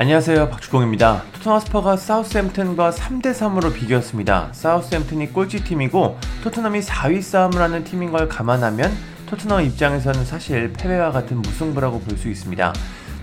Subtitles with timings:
[0.00, 1.24] 안녕하세요 박주공입니다.
[1.32, 4.48] 토트넘 스퍼가 사우스햄튼과 3대 3으로 비겼습니다.
[4.52, 8.92] 사우스햄튼이 꼴찌팀이고 토트넘이 4위 싸움을 하는 팀인 걸 감안하면
[9.26, 12.72] 토트넘 입장에서는 사실 패배와 같은 무승부라고 볼 수 있습니다.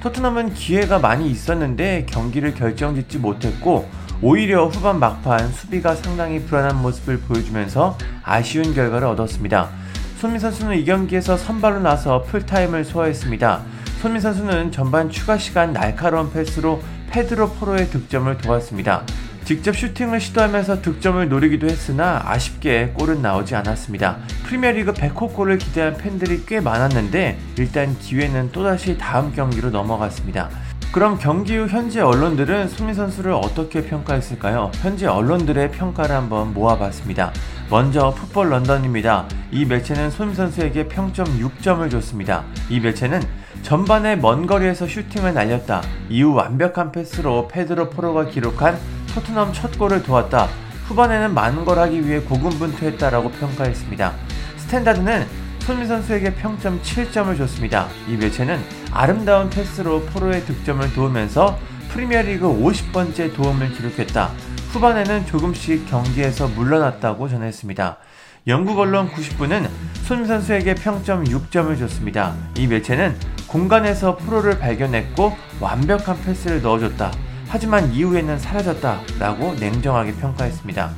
[0.01, 3.87] 토트넘은 기회가 많이 있었는데 경기를 결정짓지 못했고
[4.21, 9.69] 오히려 후반 막판 수비가 상당히 불안한 모습을 보여주면서 아쉬운 결과를 얻었습니다.
[10.17, 13.74] 손흥민 선수는 이 경기에서 선발로 나서 풀타임을 소화했습니다.
[14.05, 16.79] 손민 선수는 전반 추가 시간 날카로운 패스로
[17.09, 19.03] 페드로 포로의 득점을 도왔습니다.
[19.45, 24.19] 직접 슈팅을 시도하면서 득점을 노리기도 했으나 아쉽게 골은 나오지 않았습니다.
[24.43, 30.51] 프리미어리그 100호 골을 기대한 팬들이 꽤 많았는데 일단 기회는 또다시 다음 경기로 넘어갔습니다.
[30.95, 34.71] 그럼 경기 후 현지 언론들은 손민 선수를 어떻게 평가했을까요?
[34.75, 37.33] 현지 언론들의 평가를 한번 모아봤습니다.
[37.69, 39.27] 먼저 풋볼 런던입니다.
[39.51, 42.45] 이 매체는 손민 선수에게 평점 6점을 줬습니다.
[42.69, 43.21] 이 매체는
[43.61, 45.81] 전반에 먼 거리에서 슈팅을 날렸다.
[46.07, 48.79] 이후 완벽한 패스로 페드로 포로가 기록한
[49.13, 50.47] 토트넘 첫 골을 도왔다.
[50.87, 54.13] 후반에는 많은 걸 하기 위해 고군분투했다라고 평가했습니다.
[54.55, 57.87] 스탠다드는 손흥민 선수에게 평점 7점을 줬습니다.
[58.07, 58.59] 이 매체는
[58.91, 61.57] 아름다운 패스로 포로의 득점을 도우면서
[61.89, 64.27] 프리미어리그 50번째 도움을 기록했다.
[64.69, 67.97] 후반에는 조금씩 경기에서 물러났다고 전했습니다.
[68.45, 69.67] 영국 언론 90분은
[70.03, 72.35] 손흥민 선수에게 평점 6점을 줬습니다.
[72.57, 77.11] 이 매체는 공간에서 포로를 발견했고 완벽한 패스를 넣어줬다.
[77.47, 78.99] 하지만 이후에는 사라졌다.
[79.17, 80.91] 라고 냉정하게 평가했습니다.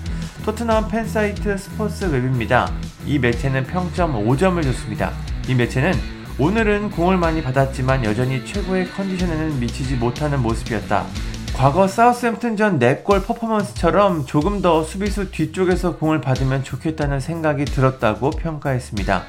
[0.48, 2.72] 토트넘 팬사이트 스퍼스 웹입니다.
[3.06, 5.12] 이 매체는 평점 5점을 줬습니다.
[5.46, 5.92] 이 매체는
[6.40, 11.04] 오늘은 공을 많이 받았지만 여전히 최고의 컨디션에는 미치지 못하는 모습이었다.
[11.54, 19.24] 과거 사우스햄튼전 4골 퍼포먼스처럼 조금 더 수비수 뒤쪽에서 공을 받으면 좋겠다는 생각이 들었다고 평가했습니다.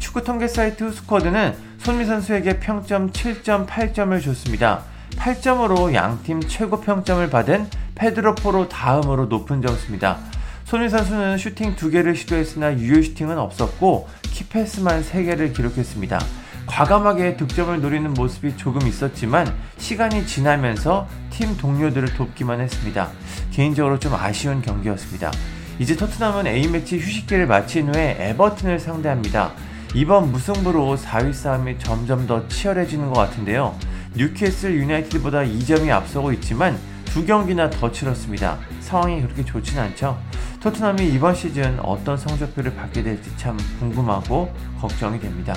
[0.00, 4.82] 축구 통계 사이트 후스코어드는 손흥민 선수에게 평점 7.8점을 줬습니다.
[5.18, 10.33] 8점으로 양팀 최고 평점을 받은 페드로 포로 다음으로 높은 점수입니다.
[10.64, 16.18] 손흥민 선수는 슈팅 2개를 시도했으나 유효 슈팅은 없었고 key pass만 3개를 기록했습니다.
[16.66, 23.10] 과감하게 득점을 노리는 모습이 조금 있었지만 시간이 지나면서 팀 동료들을 돕기만 했습니다.
[23.50, 25.30] 개인적으로 좀 아쉬운 경기였습니다.
[25.78, 29.52] 이제 토트넘은 A매치 휴식기를 마친 후에 에버튼을 상대합니다.
[29.94, 33.76] 이번 무승부로 4위 싸움이 점점 더 치열해지는 것 같은데요.
[34.16, 38.58] 뉴캐슬 유나이티드보다 2점이 앞서고 있지만 두 경기나 더 치렀습니다.
[38.80, 40.18] 상황이 그렇게 좋진 않죠.
[40.64, 45.54] 토트넘이 이번 시즌 어떤 성적표를 받게 될지 참 궁금하고 걱정이 됩니다.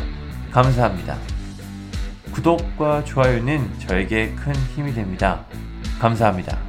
[0.52, 1.16] 감사합니다.
[2.34, 5.46] 구독과 좋아요는 저에게 큰 힘이 됩니다.
[5.98, 6.67] 감사합니다.